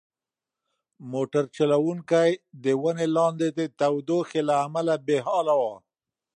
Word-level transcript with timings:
موټر 1.11 1.43
چلونکی 1.55 2.29
د 2.63 2.65
ونې 2.81 3.07
لاندې 3.17 3.47
د 3.57 3.59
تودوخې 3.79 4.41
له 4.49 4.55
امله 4.65 4.93
بې 5.05 5.17
حاله 5.27 5.55
و. 5.61 5.63